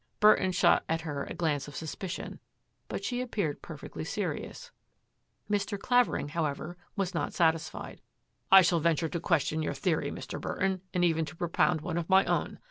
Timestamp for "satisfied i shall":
7.35-8.79